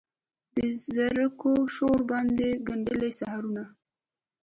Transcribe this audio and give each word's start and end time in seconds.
د 0.55 0.57
زرکو 0.93 1.53
شور 1.75 1.99
باندې 2.11 2.47
ګندلې 2.67 3.11
سحرونه 3.19 3.63